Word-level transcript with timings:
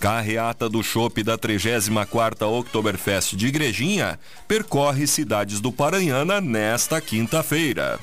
Carreata 0.00 0.66
do 0.66 0.82
Chopp 0.82 1.22
da 1.22 1.36
34ª 1.36 2.46
Oktoberfest 2.46 3.36
de 3.36 3.48
Igrejinha 3.48 4.18
percorre 4.48 5.06
cidades 5.06 5.60
do 5.60 5.70
Paranhana 5.70 6.40
nesta 6.40 7.02
quinta-feira. 7.02 8.00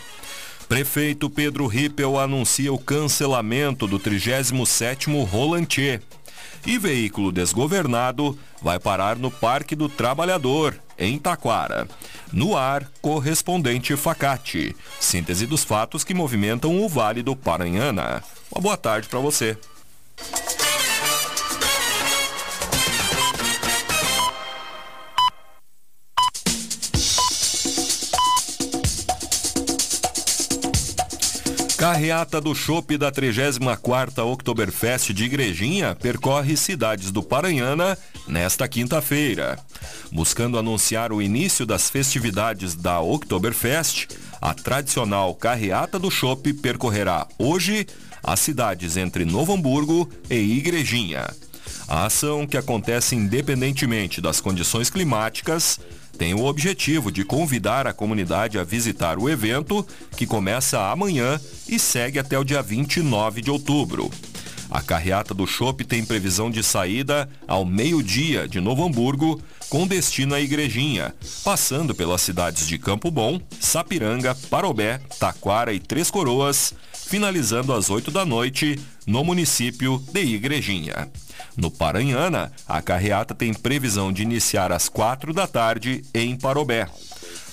Prefeito 0.69 1.27
Pedro 1.27 1.65
Rippel 1.65 2.19
anuncia 2.19 2.71
o 2.71 2.77
cancelamento 2.77 3.87
do 3.87 3.99
37º 3.99 5.25
Rolantier. 5.25 6.03
E 6.67 6.77
veículo 6.77 7.31
desgovernado 7.31 8.37
vai 8.61 8.79
parar 8.79 9.15
no 9.15 9.31
Parque 9.31 9.75
do 9.75 9.89
Trabalhador, 9.89 10.79
em 10.99 11.17
Taquara. 11.17 11.87
No 12.31 12.55
ar, 12.55 12.87
correspondente 13.01 13.95
Facate. 13.95 14.75
Síntese 14.99 15.47
dos 15.47 15.63
fatos 15.63 16.03
que 16.03 16.13
movimentam 16.13 16.79
o 16.79 16.87
Vale 16.87 17.23
do 17.23 17.35
Paranhana. 17.35 18.23
Uma 18.51 18.61
boa 18.61 18.77
tarde 18.77 19.07
para 19.07 19.19
você. 19.19 19.57
Carreata 31.87 32.41
do 32.41 32.53
Chopp 32.53 32.97
da 32.97 33.09
34ª 33.09 34.21
Oktoberfest 34.25 35.13
de 35.13 35.23
Igrejinha 35.23 35.95
percorre 35.95 36.57
cidades 36.57 37.11
do 37.11 37.23
Paranhana 37.23 37.97
nesta 38.27 38.67
quinta-feira. 38.67 39.57
Buscando 40.11 40.59
anunciar 40.59 41.13
o 41.13 41.21
início 41.21 41.65
das 41.65 41.89
festividades 41.89 42.75
da 42.75 42.99
Oktoberfest, 42.99 44.07
a 44.41 44.53
tradicional 44.53 45.33
Carreata 45.33 45.97
do 45.97 46.11
Chopp 46.11 46.51
percorrerá 46.55 47.25
hoje 47.39 47.87
as 48.21 48.41
cidades 48.41 48.97
entre 48.97 49.23
Novo 49.23 49.53
Hamburgo 49.53 50.09
e 50.29 50.35
Igrejinha. 50.35 51.25
A 51.87 52.05
ação, 52.05 52.45
que 52.45 52.57
acontece 52.57 53.15
independentemente 53.15 54.19
das 54.19 54.41
condições 54.41 54.89
climáticas, 54.89 55.79
tem 56.17 56.33
o 56.33 56.45
objetivo 56.45 57.11
de 57.11 57.23
convidar 57.23 57.85
a 57.85 57.93
comunidade 57.93 58.57
a 58.57 58.63
visitar 58.63 59.19
o 59.19 59.29
evento, 59.29 59.85
que 60.15 60.25
começa 60.25 60.91
amanhã 60.91 61.39
e 61.69 61.77
segue 61.77 62.17
até 62.17 62.37
o 62.37 62.43
dia 62.43 62.61
29 62.61 63.41
de 63.41 63.51
outubro. 63.51 64.09
A 64.69 64.81
carreata 64.81 65.33
do 65.33 65.47
Chopp 65.47 65.85
tem 65.85 66.03
previsão 66.03 66.51
de 66.51 66.61
saída 66.63 67.29
ao 67.47 67.63
meio-dia 67.63 68.47
de 68.47 68.59
Novo 68.59 68.83
Hamburgo, 68.83 69.41
com 69.69 69.87
destino 69.87 70.33
à 70.33 70.41
Igrejinha, 70.41 71.13
passando 71.43 71.93
pelas 71.93 72.21
cidades 72.21 72.67
de 72.67 72.77
Campo 72.77 73.11
Bom, 73.11 73.39
Sapiranga, 73.59 74.35
Parobé, 74.49 74.99
Taquara 75.19 75.71
e 75.71 75.79
Três 75.79 76.09
Coroas, 76.09 76.73
finalizando 76.93 77.73
às 77.73 77.89
8 77.89 78.11
da 78.11 78.25
noite 78.25 78.77
no 79.05 79.23
município 79.23 80.03
de 80.11 80.21
Igrejinha. 80.21 81.09
No 81.55 81.71
Paranhana, 81.71 82.51
a 82.67 82.81
carreata 82.81 83.33
tem 83.33 83.53
previsão 83.53 84.11
de 84.11 84.21
iniciar 84.21 84.71
às 84.71 84.89
4 84.89 85.33
da 85.33 85.47
tarde 85.47 86.03
em 86.13 86.35
Parobé. 86.35 86.87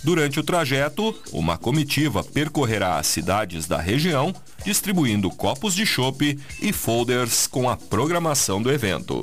Durante 0.03 0.39
o 0.39 0.43
trajeto, 0.43 1.15
uma 1.33 1.57
comitiva 1.57 2.23
percorrerá 2.23 2.99
as 2.99 3.07
cidades 3.07 3.67
da 3.67 3.81
região, 3.81 4.35
distribuindo 4.63 5.31
copos 5.31 5.75
de 5.75 5.87
chope 5.87 6.39
e 6.61 6.73
folders 6.73 7.47
com 7.47 7.71
a 7.71 7.77
programação 7.77 8.61
do 8.61 8.71
evento. 8.71 9.23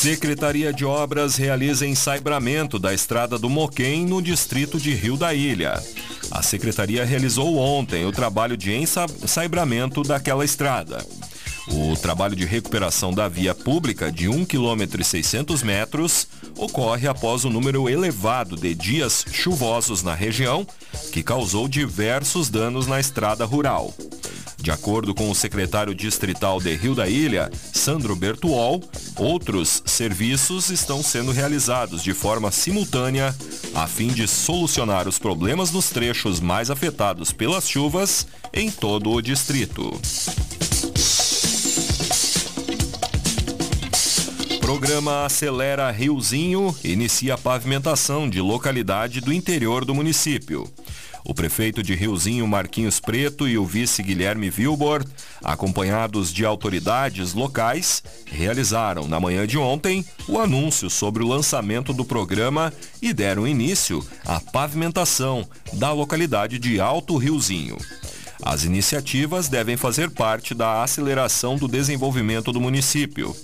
Secretaria 0.00 0.72
de 0.72 0.82
Obras 0.82 1.36
realiza 1.36 1.86
ensaibramento 1.86 2.78
da 2.78 2.94
estrada 2.94 3.38
do 3.38 3.50
Moquém 3.50 4.06
no 4.06 4.22
distrito 4.22 4.80
de 4.80 4.94
Rio 4.94 5.14
da 5.14 5.34
Ilha. 5.34 5.78
A 6.30 6.40
secretaria 6.40 7.04
realizou 7.04 7.58
ontem 7.58 8.06
o 8.06 8.10
trabalho 8.10 8.56
de 8.56 8.72
ensaibramento 8.72 10.02
daquela 10.02 10.42
estrada. 10.42 11.04
O 11.68 11.94
trabalho 11.98 12.34
de 12.34 12.46
recuperação 12.46 13.12
da 13.12 13.28
via 13.28 13.54
pública 13.54 14.10
de 14.10 14.26
1 14.26 14.46
km 14.46 15.00
e 15.00 15.04
600 15.04 15.62
metros 15.62 16.26
ocorre 16.56 17.06
após 17.06 17.44
o 17.44 17.50
número 17.50 17.86
elevado 17.86 18.56
de 18.56 18.74
dias 18.74 19.22
chuvosos 19.30 20.02
na 20.02 20.14
região, 20.14 20.66
que 21.12 21.22
causou 21.22 21.68
diversos 21.68 22.48
danos 22.48 22.86
na 22.86 22.98
estrada 22.98 23.44
rural. 23.44 23.92
De 24.60 24.70
acordo 24.70 25.14
com 25.14 25.30
o 25.30 25.34
secretário 25.34 25.94
distrital 25.94 26.60
de 26.60 26.74
Rio 26.76 26.94
da 26.94 27.08
Ilha, 27.08 27.50
Sandro 27.72 28.14
Bertuol, 28.14 28.82
outros 29.16 29.82
serviços 29.86 30.68
estão 30.68 31.02
sendo 31.02 31.32
realizados 31.32 32.02
de 32.02 32.12
forma 32.12 32.50
simultânea 32.50 33.34
a 33.74 33.86
fim 33.86 34.08
de 34.08 34.28
solucionar 34.28 35.08
os 35.08 35.18
problemas 35.18 35.70
nos 35.70 35.88
trechos 35.88 36.40
mais 36.40 36.70
afetados 36.70 37.32
pelas 37.32 37.68
chuvas 37.68 38.26
em 38.52 38.70
todo 38.70 39.10
o 39.10 39.22
distrito. 39.22 39.98
Programa 44.60 45.24
Acelera 45.24 45.90
Riozinho 45.90 46.74
inicia 46.84 47.34
a 47.34 47.38
pavimentação 47.38 48.30
de 48.30 48.40
localidade 48.40 49.20
do 49.20 49.32
interior 49.32 49.84
do 49.84 49.94
município. 49.94 50.70
O 51.30 51.34
prefeito 51.34 51.80
de 51.80 51.94
Riozinho, 51.94 52.44
Marquinhos 52.44 52.98
Preto, 52.98 53.46
e 53.46 53.56
o 53.56 53.64
vice 53.64 54.02
Guilherme 54.02 54.50
Vilbor, 54.50 55.04
acompanhados 55.44 56.32
de 56.32 56.44
autoridades 56.44 57.34
locais, 57.34 58.02
realizaram 58.26 59.06
na 59.06 59.20
manhã 59.20 59.46
de 59.46 59.56
ontem 59.56 60.04
o 60.26 60.40
anúncio 60.40 60.90
sobre 60.90 61.22
o 61.22 61.28
lançamento 61.28 61.92
do 61.92 62.04
programa 62.04 62.72
e 63.00 63.12
deram 63.12 63.46
início 63.46 64.04
à 64.26 64.40
pavimentação 64.40 65.46
da 65.74 65.92
localidade 65.92 66.58
de 66.58 66.80
Alto 66.80 67.16
Riozinho. 67.16 67.76
As 68.42 68.64
iniciativas 68.64 69.48
devem 69.48 69.76
fazer 69.76 70.10
parte 70.10 70.52
da 70.52 70.82
aceleração 70.82 71.54
do 71.54 71.68
desenvolvimento 71.68 72.50
do 72.50 72.60
município. 72.60 73.36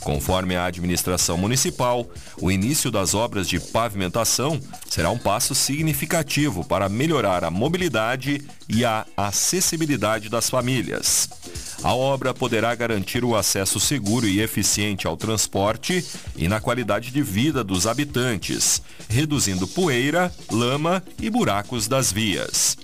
Conforme 0.00 0.56
a 0.56 0.64
administração 0.64 1.36
municipal, 1.36 2.08
o 2.40 2.50
início 2.50 2.90
das 2.90 3.14
obras 3.14 3.48
de 3.48 3.58
pavimentação 3.58 4.60
será 4.88 5.10
um 5.10 5.18
passo 5.18 5.54
significativo 5.54 6.64
para 6.64 6.88
melhorar 6.88 7.44
a 7.44 7.50
mobilidade 7.50 8.42
e 8.68 8.84
a 8.84 9.04
acessibilidade 9.16 10.28
das 10.28 10.48
famílias. 10.48 11.28
A 11.82 11.94
obra 11.94 12.34
poderá 12.34 12.74
garantir 12.74 13.24
o 13.24 13.36
acesso 13.36 13.78
seguro 13.78 14.26
e 14.26 14.40
eficiente 14.40 15.06
ao 15.06 15.16
transporte 15.16 16.04
e 16.36 16.48
na 16.48 16.60
qualidade 16.60 17.10
de 17.12 17.22
vida 17.22 17.62
dos 17.62 17.86
habitantes, 17.86 18.82
reduzindo 19.08 19.66
poeira, 19.68 20.32
lama 20.50 21.02
e 21.20 21.30
buracos 21.30 21.86
das 21.86 22.10
vias. 22.10 22.76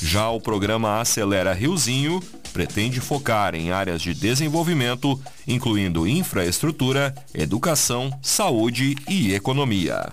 Já 0.00 0.30
o 0.30 0.40
programa 0.40 1.00
Acelera 1.00 1.52
Riozinho 1.52 2.22
pretende 2.48 3.00
focar 3.00 3.54
em 3.54 3.70
áreas 3.70 4.02
de 4.02 4.14
desenvolvimento, 4.14 5.20
incluindo 5.46 6.06
infraestrutura, 6.06 7.14
educação, 7.34 8.10
saúde 8.22 8.96
e 9.08 9.34
economia. 9.34 10.10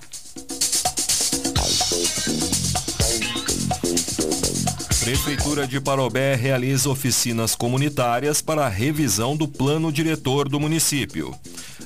Prefeitura 5.00 5.68
de 5.68 5.80
Parobé 5.80 6.33
realiza 6.33 6.89
oficinas 6.89 7.56
comunitárias 7.56 8.42
para 8.42 8.65
a 8.65 8.69
revisão 8.69 9.38
do 9.38 9.48
plano 9.48 9.92
diretor 9.92 10.50
do 10.50 10.60
município. 10.60 11.31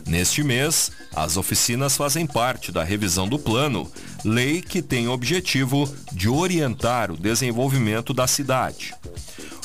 Neste 0.07 0.41
mês, 0.41 0.89
as 1.13 1.35
oficinas 1.35 1.97
fazem 1.97 2.25
parte 2.25 2.71
da 2.71 2.83
revisão 2.83 3.27
do 3.27 3.37
plano, 3.37 3.91
lei 4.23 4.61
que 4.61 4.81
tem 4.81 5.07
objetivo 5.07 5.87
de 6.11 6.29
orientar 6.29 7.11
o 7.11 7.17
desenvolvimento 7.17 8.13
da 8.13 8.25
cidade. 8.25 8.95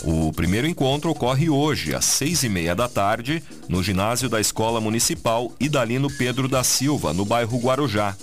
O 0.06 0.31
primeiro 0.35 0.67
encontro 0.67 1.11
ocorre 1.11 1.49
hoje, 1.49 1.95
às 1.95 2.05
seis 2.05 2.43
e 2.43 2.49
meia 2.49 2.75
da 2.75 2.87
tarde, 2.87 3.43
no 3.67 3.83
ginásio 3.83 4.29
da 4.29 4.39
Escola 4.39 4.79
Municipal 4.79 5.51
Idalino 5.59 6.11
Pedro 6.11 6.47
da 6.47 6.62
Silva, 6.62 7.15
no 7.15 7.25
bairro 7.25 7.59
Guarujá. 7.59 8.15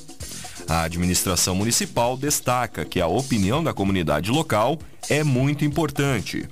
A 0.68 0.84
administração 0.84 1.56
municipal 1.56 2.16
destaca 2.16 2.86
que 2.86 3.02
a 3.02 3.08
opinião 3.08 3.64
da 3.64 3.74
comunidade 3.74 4.30
local 4.30 4.78
é 5.10 5.24
muito 5.24 5.66
importante. 5.66 6.48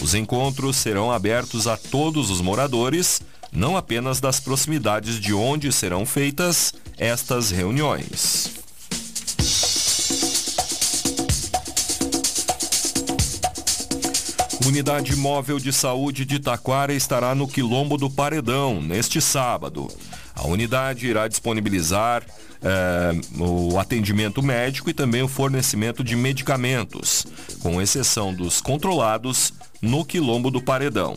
Os 0.00 0.14
encontros 0.14 0.76
serão 0.76 1.10
abertos 1.10 1.66
a 1.66 1.76
todos 1.76 2.30
os 2.30 2.40
moradores, 2.40 3.20
não 3.52 3.76
apenas 3.76 4.20
das 4.20 4.38
proximidades 4.38 5.18
de 5.18 5.34
onde 5.34 5.72
serão 5.72 6.06
feitas 6.06 6.72
estas 6.96 7.50
reuniões. 7.50 8.59
Unidade 14.66 15.16
Móvel 15.16 15.58
de 15.58 15.72
Saúde 15.72 16.24
de 16.24 16.38
Taquara 16.38 16.92
estará 16.92 17.34
no 17.34 17.48
Quilombo 17.48 17.96
do 17.96 18.10
Paredão 18.10 18.80
neste 18.80 19.20
sábado. 19.20 19.88
A 20.34 20.46
unidade 20.46 21.06
irá 21.06 21.26
disponibilizar 21.26 22.22
é, 22.62 23.12
o 23.38 23.78
atendimento 23.78 24.42
médico 24.42 24.90
e 24.90 24.94
também 24.94 25.22
o 25.22 25.28
fornecimento 25.28 26.04
de 26.04 26.14
medicamentos, 26.14 27.26
com 27.60 27.80
exceção 27.80 28.34
dos 28.34 28.60
controlados 28.60 29.52
no 29.80 30.04
Quilombo 30.04 30.50
do 30.50 30.60
Paredão. 30.60 31.16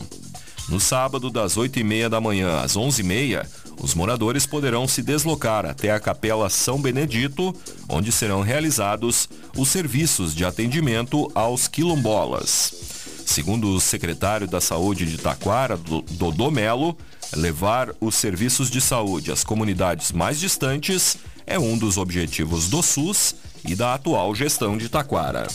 No 0.68 0.80
sábado, 0.80 1.28
das 1.28 1.56
8h30 1.56 2.08
da 2.08 2.20
manhã 2.20 2.60
às 2.60 2.74
11h30, 2.76 3.46
os 3.78 3.94
moradores 3.94 4.46
poderão 4.46 4.88
se 4.88 5.02
deslocar 5.02 5.66
até 5.66 5.90
a 5.90 6.00
Capela 6.00 6.48
São 6.48 6.80
Benedito, 6.80 7.54
onde 7.88 8.10
serão 8.10 8.40
realizados 8.40 9.28
os 9.54 9.68
serviços 9.68 10.34
de 10.34 10.44
atendimento 10.44 11.30
aos 11.34 11.68
quilombolas. 11.68 12.93
Segundo 13.26 13.74
o 13.74 13.80
secretário 13.80 14.46
da 14.46 14.60
Saúde 14.60 15.06
de 15.06 15.18
Taquara, 15.18 15.76
Dodô 15.76 16.50
Melo, 16.50 16.96
levar 17.34 17.90
os 18.00 18.14
serviços 18.14 18.70
de 18.70 18.80
saúde 18.80 19.32
às 19.32 19.42
comunidades 19.42 20.12
mais 20.12 20.38
distantes 20.38 21.16
é 21.46 21.58
um 21.58 21.76
dos 21.76 21.98
objetivos 21.98 22.68
do 22.68 22.82
SUS 22.82 23.34
e 23.66 23.74
da 23.74 23.94
atual 23.94 24.34
gestão 24.34 24.76
de 24.76 24.88
Taquara. 24.88 25.48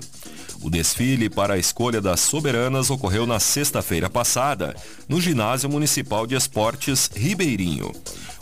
O 0.62 0.70
desfile 0.70 1.30
para 1.30 1.56
a 1.56 1.58
escolha 1.58 2.00
das 2.00 2.22
soberanas 2.22 2.90
ocorreu 2.90 3.28
na 3.28 3.38
sexta-feira 3.38 4.10
passada, 4.10 4.74
no 5.10 5.20
Ginásio 5.20 5.70
Municipal 5.70 6.26
de 6.26 6.36
Esportes 6.36 7.10
Ribeirinho. 7.14 7.92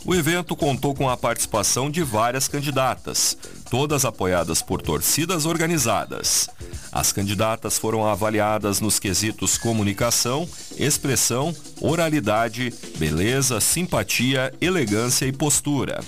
O 0.08 0.14
evento 0.14 0.56
contou 0.56 0.94
com 0.94 1.06
a 1.06 1.18
participação 1.18 1.90
de 1.90 2.02
várias 2.02 2.48
candidatas, 2.48 3.36
todas 3.70 4.06
apoiadas 4.06 4.62
por 4.62 4.80
torcidas 4.80 5.44
organizadas. 5.44 6.48
As 6.90 7.12
candidatas 7.12 7.78
foram 7.78 8.06
avaliadas 8.06 8.80
nos 8.80 8.98
quesitos 8.98 9.58
comunicação, 9.58 10.48
expressão, 10.78 11.54
oralidade, 11.78 12.72
beleza, 12.96 13.60
simpatia, 13.60 14.50
elegância 14.62 15.26
e 15.26 15.32
postura. 15.32 16.02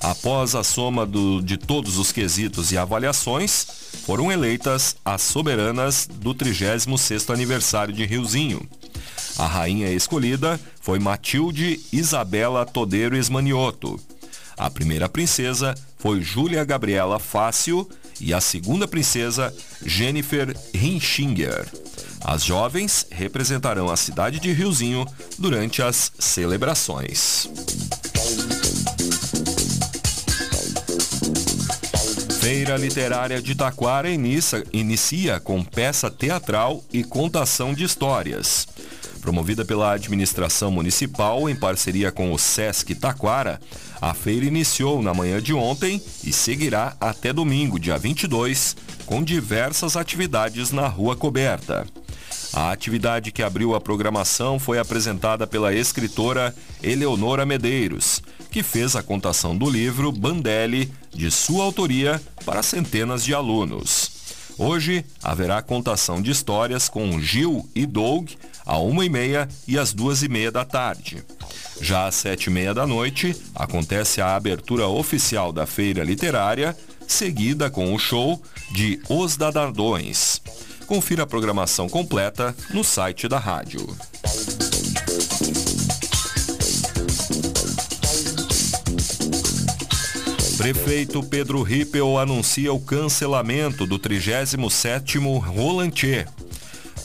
Após 0.00 0.56
a 0.56 0.64
soma 0.64 1.06
do, 1.06 1.40
de 1.40 1.56
todos 1.56 1.96
os 1.96 2.10
quesitos 2.10 2.72
e 2.72 2.76
avaliações, 2.76 3.64
foram 4.04 4.32
eleitas 4.32 4.96
as 5.04 5.22
soberanas 5.22 6.08
do 6.12 6.34
36º 6.34 7.32
aniversário 7.32 7.94
de 7.94 8.04
Riozinho. 8.04 8.68
A 9.38 9.46
rainha 9.46 9.88
escolhida 9.92 10.58
foi 10.80 10.98
Matilde 10.98 11.80
Isabela 11.92 12.66
Todeiro 12.66 13.16
Esmanioto. 13.16 13.98
A 14.56 14.68
primeira 14.68 15.08
princesa 15.08 15.76
foi 15.96 16.20
Júlia 16.20 16.64
Gabriela 16.64 17.20
Fácil 17.20 17.88
e 18.20 18.34
a 18.34 18.40
segunda 18.40 18.88
princesa, 18.88 19.54
Jennifer 19.86 20.56
Hinchinger. 20.74 21.68
As 22.20 22.44
jovens 22.44 23.06
representarão 23.12 23.88
a 23.88 23.96
cidade 23.96 24.40
de 24.40 24.52
Riozinho 24.52 25.06
durante 25.38 25.80
as 25.82 26.10
celebrações. 26.18 27.48
Feira 32.40 32.76
Literária 32.76 33.40
de 33.40 33.54
Taquara 33.54 34.10
inicia, 34.10 34.64
inicia 34.72 35.38
com 35.38 35.62
peça 35.62 36.10
teatral 36.10 36.82
e 36.92 37.04
contação 37.04 37.72
de 37.72 37.84
histórias. 37.84 38.66
Promovida 39.28 39.62
pela 39.62 39.92
administração 39.92 40.70
municipal 40.70 41.50
em 41.50 41.54
parceria 41.54 42.10
com 42.10 42.32
o 42.32 42.38
Sesc 42.38 42.94
Taquara, 42.94 43.60
a 44.00 44.14
feira 44.14 44.46
iniciou 44.46 45.02
na 45.02 45.12
manhã 45.12 45.38
de 45.38 45.52
ontem 45.52 46.02
e 46.24 46.32
seguirá 46.32 46.96
até 46.98 47.30
domingo, 47.30 47.78
dia 47.78 47.98
22, 47.98 48.74
com 49.04 49.22
diversas 49.22 49.98
atividades 49.98 50.72
na 50.72 50.88
Rua 50.88 51.14
Coberta. 51.14 51.86
A 52.54 52.72
atividade 52.72 53.30
que 53.30 53.42
abriu 53.42 53.74
a 53.74 53.80
programação 53.82 54.58
foi 54.58 54.78
apresentada 54.78 55.46
pela 55.46 55.74
escritora 55.74 56.54
Eleonora 56.82 57.44
Medeiros, 57.44 58.22
que 58.50 58.62
fez 58.62 58.96
a 58.96 59.02
contação 59.02 59.54
do 59.54 59.68
livro 59.68 60.10
Bandelli, 60.10 60.90
de 61.14 61.30
sua 61.30 61.64
autoria, 61.64 62.18
para 62.46 62.62
centenas 62.62 63.22
de 63.22 63.34
alunos. 63.34 64.17
Hoje 64.58 65.04
haverá 65.22 65.62
contação 65.62 66.20
de 66.20 66.32
histórias 66.32 66.88
com 66.88 67.20
Gil 67.20 67.68
e 67.76 67.86
Doug, 67.86 68.30
à 68.66 68.76
uma 68.78 69.04
e 69.04 69.08
meia 69.08 69.48
e 69.68 69.78
às 69.78 69.92
duas 69.92 70.24
e 70.24 70.28
meia 70.28 70.50
da 70.50 70.64
tarde. 70.64 71.22
Já 71.80 72.08
às 72.08 72.16
sete 72.16 72.46
e 72.46 72.50
meia 72.50 72.74
da 72.74 72.84
noite, 72.84 73.36
acontece 73.54 74.20
a 74.20 74.34
abertura 74.34 74.88
oficial 74.88 75.52
da 75.52 75.64
feira 75.64 76.02
literária, 76.02 76.76
seguida 77.06 77.70
com 77.70 77.94
o 77.94 77.98
show 78.00 78.42
de 78.72 79.00
Os 79.08 79.36
Dadardões. 79.36 80.42
Confira 80.88 81.22
a 81.22 81.26
programação 81.26 81.88
completa 81.88 82.52
no 82.70 82.82
site 82.82 83.28
da 83.28 83.38
rádio. 83.38 83.86
Prefeito 90.58 91.22
Pedro 91.22 91.62
Rippel 91.62 92.18
anuncia 92.18 92.72
o 92.72 92.80
cancelamento 92.80 93.86
do 93.86 93.96
37º 93.96 95.38
Rolantier 95.38 96.28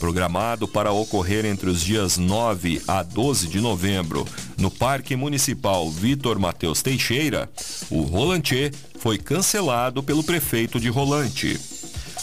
programado 0.04 0.68
para 0.68 0.92
ocorrer 0.92 1.46
entre 1.46 1.70
os 1.70 1.80
dias 1.80 2.18
9 2.18 2.82
a 2.86 3.02
12 3.02 3.46
de 3.46 3.60
novembro 3.60 4.26
no 4.58 4.70
Parque 4.70 5.16
Municipal 5.16 5.90
Vitor 5.90 6.38
Mateus 6.38 6.82
Teixeira, 6.82 7.48
o 7.88 8.02
Rolantier 8.02 8.70
foi 8.98 9.16
cancelado 9.16 10.02
pelo 10.02 10.22
prefeito 10.22 10.78
de 10.78 10.88
Rolante. 10.90 11.58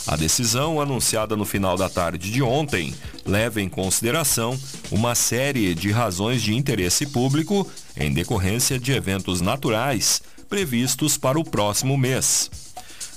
A 0.05 0.15
decisão, 0.15 0.81
anunciada 0.81 1.35
no 1.35 1.45
final 1.45 1.77
da 1.77 1.87
tarde 1.87 2.31
de 2.31 2.43
ontem, 2.43 2.93
leva 3.25 3.61
em 3.61 3.69
consideração 3.69 4.59
uma 4.91 5.15
série 5.15 5.73
de 5.73 5.91
razões 5.91 6.41
de 6.41 6.53
interesse 6.53 7.05
público 7.07 7.67
em 7.95 8.11
decorrência 8.13 8.77
de 8.77 8.91
eventos 8.91 9.41
naturais 9.41 10.21
previstos 10.51 11.17
para 11.17 11.39
o 11.39 11.45
próximo 11.45 11.97
mês. 11.97 12.51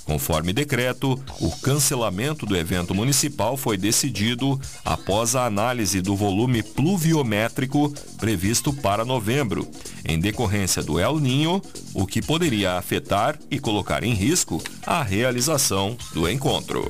Conforme 0.05 0.53
decreto, 0.53 1.21
o 1.41 1.51
cancelamento 1.57 2.45
do 2.45 2.55
evento 2.55 2.95
municipal 2.95 3.57
foi 3.57 3.75
decidido 3.75 4.57
após 4.85 5.35
a 5.35 5.45
análise 5.45 5.99
do 5.99 6.15
volume 6.15 6.63
pluviométrico 6.63 7.93
previsto 8.17 8.71
para 8.71 9.03
novembro, 9.03 9.67
em 10.07 10.17
decorrência 10.17 10.81
do 10.81 10.97
El 10.97 11.19
Ninho, 11.19 11.61
o 11.93 12.07
que 12.07 12.21
poderia 12.21 12.77
afetar 12.77 13.37
e 13.51 13.59
colocar 13.59 14.01
em 14.01 14.13
risco 14.13 14.63
a 14.85 15.03
realização 15.03 15.97
do 16.13 16.29
encontro. 16.29 16.89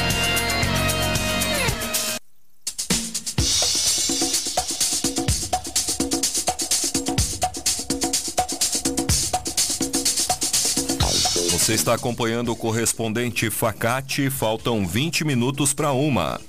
Você 11.61 11.75
está 11.75 11.93
acompanhando 11.93 12.51
o 12.51 12.55
correspondente 12.55 13.47
Facate, 13.51 14.31
faltam 14.31 14.83
20 14.83 15.23
minutos 15.23 15.75
para 15.75 15.91
uma. 15.91 16.41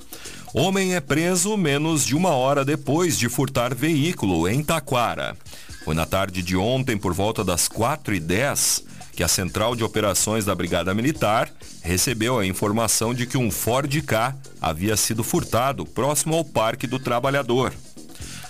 Homem 0.55 0.95
é 0.95 1.01
preso 1.01 1.55
menos 1.55 2.07
de 2.07 2.17
uma 2.17 2.31
hora 2.31 2.65
depois 2.65 3.19
de 3.19 3.29
furtar 3.29 3.75
veículo 3.75 4.49
em 4.49 4.65
Taquara. 4.65 5.37
Foi 5.85 5.95
na 5.95 6.07
tarde 6.07 6.41
de 6.41 6.57
ontem, 6.57 6.97
por 6.97 7.13
volta 7.13 7.45
das 7.45 7.69
4h10, 7.69 8.85
que 9.13 9.23
a 9.23 9.29
Central 9.29 9.77
de 9.77 9.85
Operações 9.85 10.47
da 10.47 10.55
Brigada 10.55 10.95
Militar 10.95 11.53
recebeu 11.83 12.39
a 12.39 12.47
informação 12.47 13.13
de 13.13 13.27
que 13.27 13.37
um 13.37 13.51
Ford 13.51 13.95
K 14.01 14.35
havia 14.63 14.97
sido 14.97 15.23
furtado 15.23 15.85
próximo 15.85 16.37
ao 16.37 16.43
Parque 16.45 16.87
do 16.87 16.99
Trabalhador. 16.99 17.75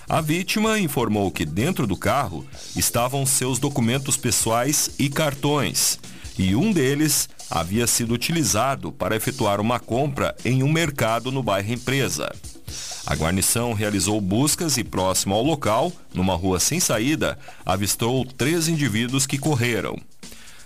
A 0.07 0.21
vítima 0.21 0.79
informou 0.79 1.29
que 1.29 1.45
dentro 1.45 1.85
do 1.85 1.97
carro 1.97 2.45
estavam 2.73 3.25
seus 3.25 3.59
documentos 3.59 4.15
pessoais 4.15 4.91
e 4.97 5.09
cartões, 5.09 5.99
e 6.37 6.55
um 6.55 6.71
deles 6.71 7.29
havia 7.49 7.85
sido 7.85 8.13
utilizado 8.13 8.91
para 8.91 9.15
efetuar 9.15 9.61
uma 9.61 9.79
compra 9.79 10.35
em 10.43 10.63
um 10.63 10.71
mercado 10.71 11.31
no 11.31 11.43
bairro 11.43 11.73
Empresa. 11.73 12.33
A 13.05 13.15
guarnição 13.15 13.73
realizou 13.73 14.19
buscas 14.21 14.77
e, 14.77 14.83
próximo 14.83 15.35
ao 15.35 15.43
local, 15.43 15.91
numa 16.13 16.35
rua 16.35 16.59
sem 16.59 16.79
saída, 16.79 17.37
avistou 17.65 18.25
três 18.25 18.67
indivíduos 18.67 19.27
que 19.27 19.37
correram. 19.37 19.97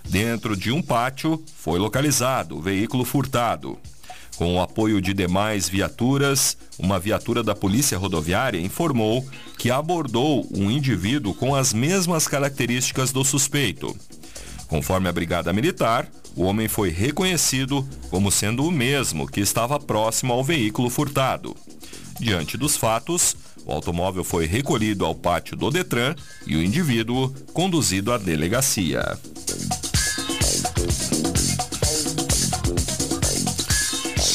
Dentro 0.07 0.55
de 0.55 0.71
um 0.71 0.81
pátio 0.81 1.43
foi 1.57 1.79
localizado 1.79 2.57
o 2.57 2.61
veículo 2.61 3.03
furtado. 3.03 3.77
Com 4.37 4.55
o 4.55 4.61
apoio 4.61 5.01
de 5.01 5.15
demais 5.15 5.67
viaturas, 5.67 6.55
uma 6.77 6.99
viatura 6.99 7.41
da 7.41 7.55
Polícia 7.55 7.97
Rodoviária 7.97 8.61
informou 8.61 9.27
que 9.57 9.71
abordou 9.71 10.47
um 10.55 10.69
indivíduo 10.69 11.33
com 11.33 11.55
as 11.55 11.73
mesmas 11.73 12.27
características 12.27 13.11
do 13.11 13.25
suspeito. 13.25 13.97
Conforme 14.67 15.07
a 15.07 15.11
Brigada 15.11 15.53
Militar, 15.53 16.09
o 16.35 16.43
homem 16.43 16.67
foi 16.67 16.89
reconhecido 16.89 17.87
como 18.09 18.31
sendo 18.31 18.65
o 18.65 18.71
mesmo 18.71 19.27
que 19.27 19.39
estava 19.39 19.79
próximo 19.79 20.33
ao 20.33 20.43
veículo 20.43 20.89
furtado. 20.89 21.55
Diante 22.19 22.57
dos 22.57 22.75
fatos, 22.75 23.35
o 23.65 23.71
automóvel 23.71 24.23
foi 24.23 24.45
recolhido 24.45 25.05
ao 25.05 25.15
pátio 25.15 25.55
do 25.55 25.69
Detran 25.69 26.15
e 26.45 26.55
o 26.55 26.63
indivíduo 26.63 27.33
conduzido 27.53 28.11
à 28.11 28.17
delegacia. 28.17 29.17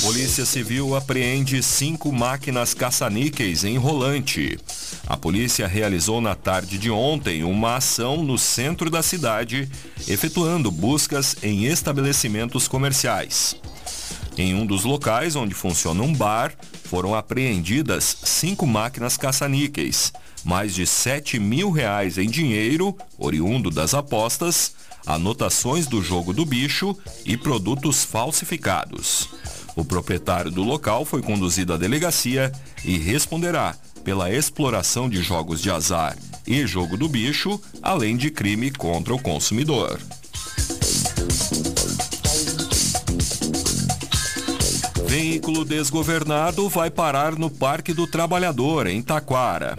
Polícia 0.02 0.44
Civil 0.44 0.94
apreende 0.94 1.62
cinco 1.62 2.12
máquinas 2.12 2.74
caça-níqueis 2.74 3.64
em 3.64 3.78
Rolante. 3.78 4.58
A 5.06 5.16
polícia 5.16 5.66
realizou 5.66 6.20
na 6.20 6.34
tarde 6.34 6.78
de 6.78 6.90
ontem 6.90 7.42
uma 7.42 7.76
ação 7.76 8.22
no 8.22 8.38
centro 8.38 8.88
da 8.88 9.02
cidade, 9.02 9.68
efetuando 10.06 10.70
buscas 10.70 11.36
em 11.42 11.64
estabelecimentos 11.64 12.68
comerciais. 12.68 13.56
Em 14.38 14.54
um 14.54 14.64
dos 14.64 14.84
locais 14.84 15.36
onde 15.36 15.54
funciona 15.54 16.02
um 16.02 16.14
bar, 16.14 16.54
foram 16.84 17.14
apreendidas 17.14 18.16
cinco 18.24 18.66
máquinas 18.66 19.16
caça-níqueis, 19.16 20.12
mais 20.44 20.74
de 20.74 20.86
7 20.86 21.38
mil 21.38 21.70
reais 21.70 22.16
em 22.16 22.28
dinheiro, 22.28 22.96
oriundo 23.18 23.70
das 23.70 23.94
apostas, 23.94 24.74
anotações 25.04 25.86
do 25.86 26.02
jogo 26.02 26.32
do 26.32 26.46
bicho 26.46 26.96
e 27.24 27.36
produtos 27.36 28.04
falsificados. 28.04 29.28
O 29.74 29.84
proprietário 29.84 30.50
do 30.50 30.62
local 30.62 31.04
foi 31.04 31.22
conduzido 31.22 31.72
à 31.72 31.76
delegacia 31.76 32.52
e 32.84 32.98
responderá 32.98 33.74
pela 34.02 34.30
exploração 34.30 35.08
de 35.08 35.22
jogos 35.22 35.60
de 35.60 35.70
azar 35.70 36.16
e 36.46 36.66
jogo 36.66 36.96
do 36.96 37.08
bicho, 37.08 37.60
além 37.82 38.16
de 38.16 38.30
crime 38.30 38.70
contra 38.70 39.14
o 39.14 39.18
consumidor. 39.18 40.00
Veículo 45.06 45.64
desgovernado 45.64 46.68
vai 46.68 46.90
parar 46.90 47.36
no 47.36 47.50
Parque 47.50 47.92
do 47.92 48.06
Trabalhador, 48.06 48.86
em 48.86 49.02
Taquara. 49.02 49.76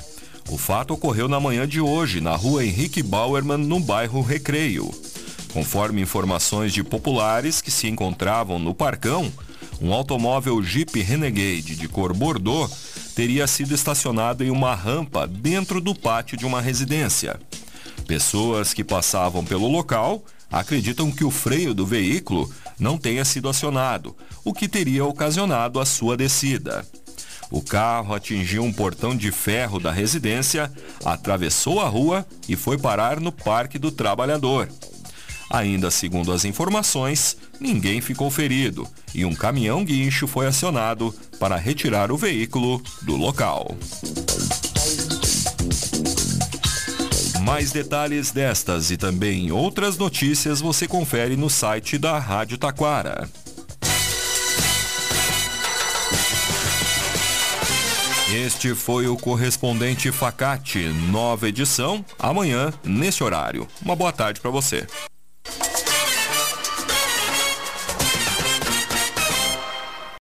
O 0.50 0.58
fato 0.58 0.94
ocorreu 0.94 1.28
na 1.28 1.40
manhã 1.40 1.68
de 1.68 1.82
hoje, 1.82 2.22
na 2.22 2.36
rua 2.36 2.64
Henrique 2.64 3.02
Bauerman, 3.02 3.58
no 3.58 3.80
bairro 3.80 4.22
Recreio. 4.22 4.92
Conforme 5.52 6.02
informações 6.02 6.72
de 6.72 6.84
populares 6.84 7.62
que 7.62 7.72
se 7.72 7.88
encontravam 7.88 8.60
no 8.60 8.76
parcão, 8.76 9.32
um 9.82 9.92
automóvel 9.92 10.62
Jeep 10.64 11.02
Renegade 11.02 11.76
de 11.76 11.88
cor 11.88 12.14
Bordeaux 12.14 12.72
teria 13.16 13.46
sido 13.48 13.74
estacionado 13.74 14.44
em 14.44 14.50
uma 14.50 14.76
rampa 14.76 15.28
dentro 15.28 15.80
do 15.80 15.94
pátio 15.94 16.38
de 16.38 16.46
uma 16.46 16.62
residência. 16.62 17.40
Pessoas 18.08 18.74
que 18.74 18.84
passavam 18.84 19.44
pelo 19.46 19.68
local 19.68 20.24
acreditam 20.52 21.12
que 21.12 21.24
o 21.24 21.32
freio 21.32 21.74
do 21.74 21.86
veículo 21.86 22.52
não 22.78 22.98
tenha 22.98 23.24
sido 23.24 23.50
acionado, 23.50 24.16
o 24.44 24.54
que 24.54 24.68
teria 24.68 25.06
ocasionado 25.06 25.80
a 25.80 25.86
sua 25.86 26.18
descida. 26.18 26.86
O 27.50 27.62
carro 27.62 28.16
atingiu 28.16 28.64
um 28.64 28.74
portão 28.74 29.16
de 29.16 29.32
ferro 29.32 29.80
da 29.80 29.92
residência, 29.92 30.72
atravessou 31.06 31.80
a 31.80 31.88
rua 31.88 32.26
e 32.50 32.56
foi 32.56 32.78
parar 32.78 33.20
no 33.20 33.32
Parque 33.32 33.78
do 33.78 33.92
Trabalhador. 33.92 34.68
Ainda 35.54 35.92
segundo 35.92 36.32
as 36.32 36.46
informações, 36.46 37.38
ninguém 37.60 38.02
ficou 38.02 38.32
ferido 38.32 38.88
e 39.14 39.24
um 39.24 39.36
caminhão 39.36 39.86
guincho 39.86 40.26
foi 40.26 40.48
acionado 40.48 41.14
para 41.40 41.56
retirar 41.58 42.12
o 42.12 42.18
veículo 42.18 42.82
do 43.04 43.16
local. 43.16 43.78
Mais 47.44 47.72
detalhes 47.72 48.32
destas 48.32 48.90
e 48.90 48.98
também 48.98 49.52
outras 49.52 49.96
notícias 49.96 50.60
você 50.60 50.88
confere 50.88 51.38
no 51.38 51.52
site 51.52 52.00
da 52.00 52.18
Rádio 52.18 52.58
Taquara. 52.58 53.30
Este 58.34 58.74
foi 58.74 59.06
o 59.08 59.16
correspondente 59.16 60.12
Facate, 60.12 60.88
nova 61.12 61.48
edição, 61.48 62.04
amanhã, 62.18 62.74
nesse 62.84 63.24
horário. 63.24 63.68
Uma 63.80 63.96
boa 63.96 64.12
tarde 64.12 64.42
para 64.42 64.50
você. 64.50 64.88